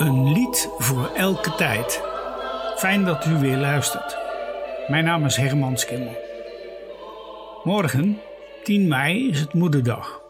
[0.00, 2.02] Een lied voor elke tijd.
[2.76, 4.18] Fijn dat u weer luistert.
[4.88, 6.16] Mijn naam is Herman Skimmel.
[7.64, 8.18] Morgen,
[8.64, 10.22] 10 mei, is het Moederdag.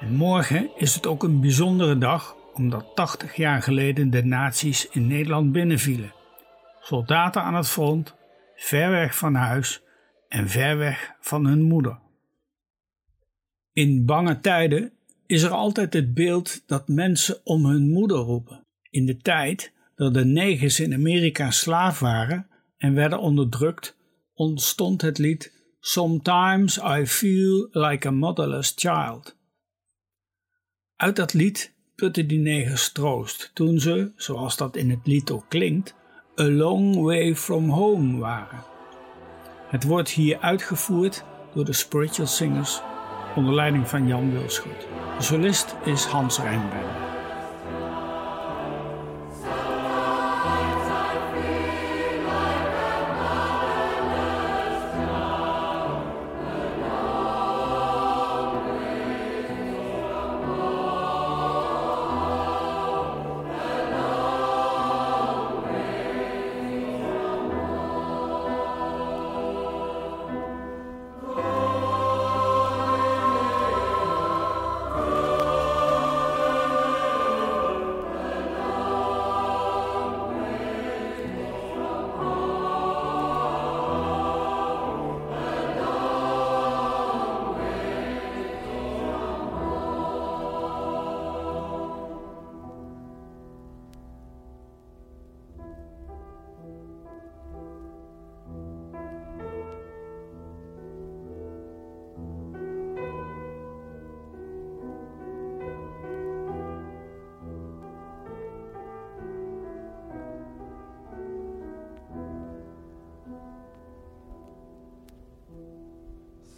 [0.00, 5.06] En morgen is het ook een bijzondere dag omdat 80 jaar geleden de nazi's in
[5.06, 6.12] Nederland binnenvielen.
[6.80, 8.14] Soldaten aan het front,
[8.56, 9.82] ver weg van huis
[10.28, 11.98] en ver weg van hun moeder.
[13.72, 14.92] In bange tijden
[15.26, 18.61] is er altijd het beeld dat mensen om hun moeder roepen.
[18.92, 22.46] In de tijd dat de negers in Amerika slaaf waren
[22.76, 23.96] en werden onderdrukt,
[24.34, 29.36] ontstond het lied Sometimes I Feel Like a Motherless Child.
[30.96, 35.44] Uit dat lied putten die negers troost toen ze, zoals dat in het lied ook
[35.48, 35.94] klinkt,
[36.40, 38.64] a long way from home waren.
[39.68, 42.80] Het wordt hier uitgevoerd door de spiritual singers
[43.36, 44.86] onder leiding van Jan Wilschut.
[45.16, 47.11] De solist is Hans Rijnberg.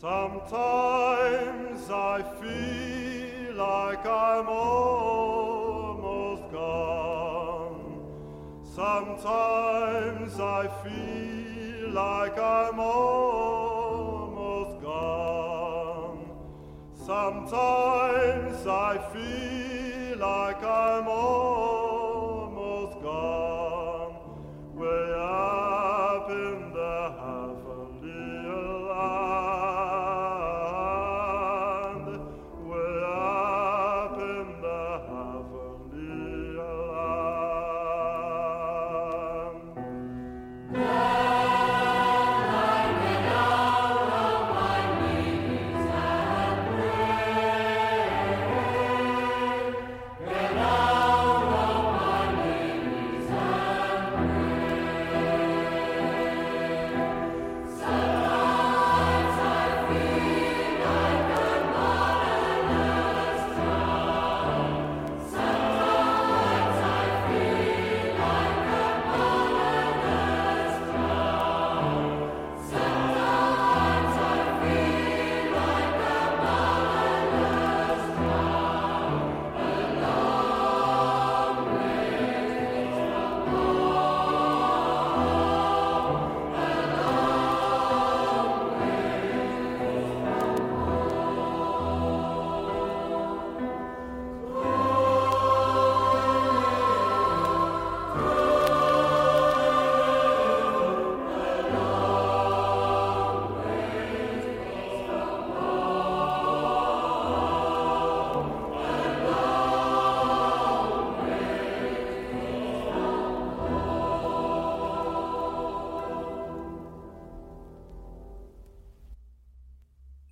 [0.04, 5.72] Sometimes I feel like I'm almost
[6.53, 8.03] gone.
[8.75, 13.62] Sometimes I feel like I'm almost
[14.82, 16.28] gone.
[17.06, 21.34] Sometimes I feel like I'm almost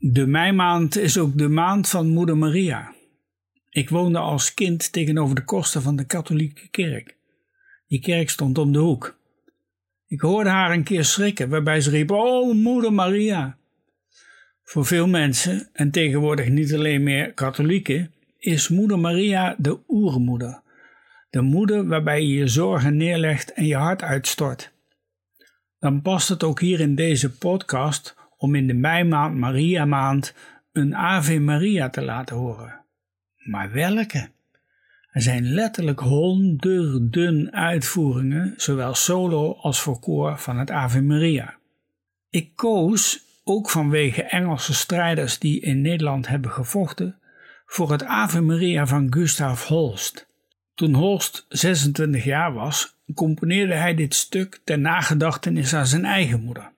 [0.04, 2.94] De meimaand is ook de maand van Moeder Maria.
[3.70, 7.16] Ik woonde als kind tegenover de kosten van de katholieke kerk.
[7.88, 9.18] Die kerk stond om de hoek.
[10.06, 13.56] Ik hoorde haar een keer schrikken, waarbij ze riep: Oh, Moeder Maria!
[14.62, 20.60] Voor veel mensen, en tegenwoordig niet alleen meer katholieken, is Moeder Maria de oermoeder.
[21.30, 24.72] De moeder waarbij je je zorgen neerlegt en je hart uitstort.
[25.78, 30.34] Dan past het ook hier in deze podcast om in de meimaand Maria maand
[30.72, 32.80] een Ave Maria te laten horen.
[33.36, 34.28] Maar welke?
[35.12, 41.54] Er zijn letterlijk honderden uitvoeringen, zowel solo als voor koor van het Ave Maria.
[42.30, 47.18] Ik koos, ook vanwege Engelse strijders die in Nederland hebben gevochten,
[47.66, 50.26] voor het Ave Maria van Gustav Holst.
[50.74, 56.70] Toen Holst 26 jaar was, componeerde hij dit stuk ter nagedachtenis aan zijn eigen moeder.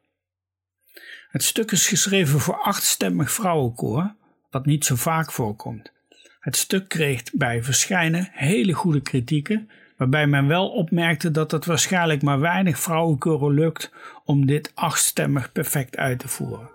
[1.34, 4.14] Het stuk is geschreven voor achtstemmig vrouwenkoor,
[4.50, 5.92] wat niet zo vaak voorkomt.
[6.40, 12.22] Het stuk kreeg bij verschijnen hele goede kritieken, waarbij men wel opmerkte dat het waarschijnlijk
[12.22, 13.92] maar weinig vrouwenkoren lukt
[14.24, 16.70] om dit achtstemmig perfect uit te voeren.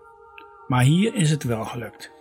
[0.67, 2.11] Maar hier is het wel gelukt.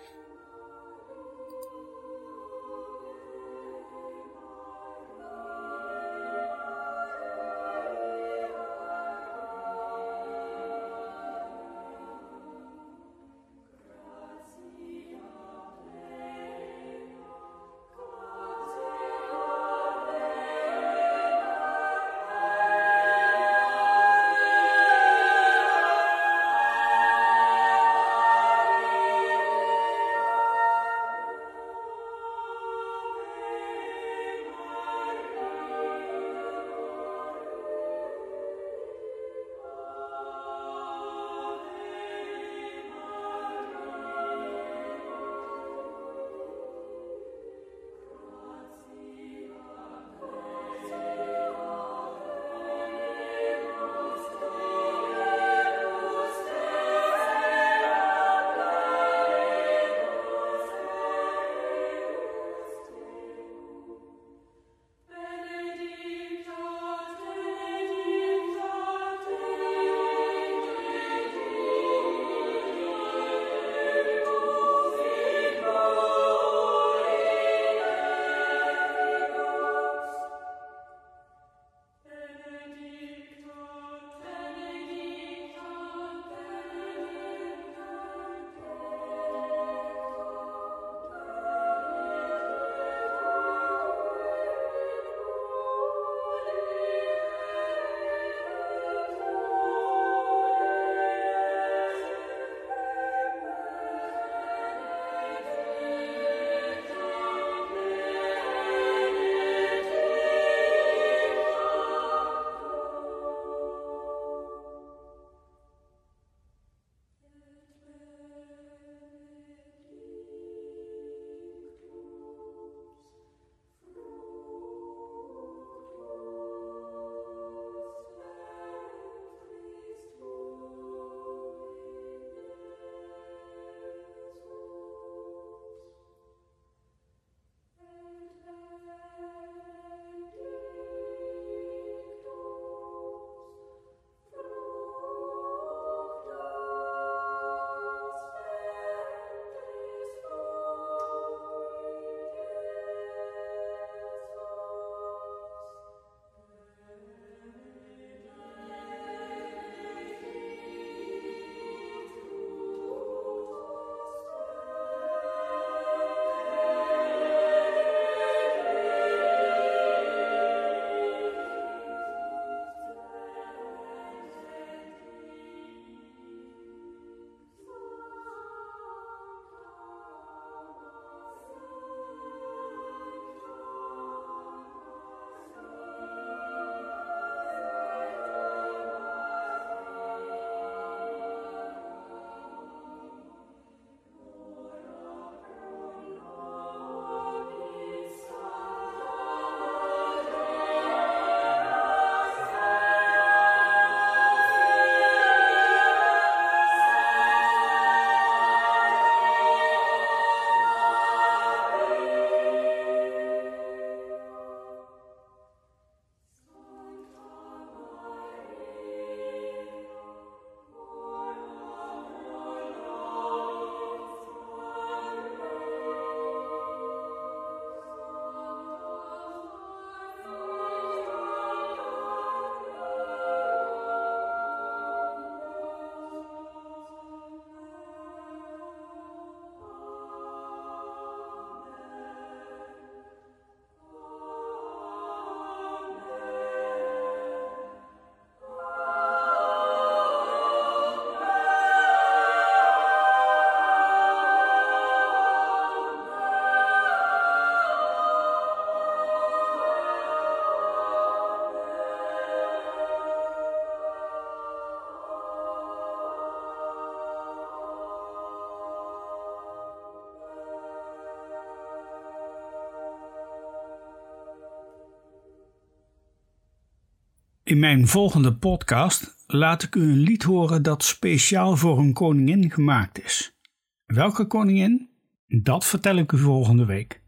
[277.49, 282.51] In mijn volgende podcast laat ik u een lied horen dat speciaal voor een koningin
[282.51, 283.39] gemaakt is.
[283.87, 284.91] Welke koningin?
[285.27, 287.03] Dat vertel ik u volgende week.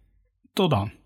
[0.52, 0.99] Tot dan.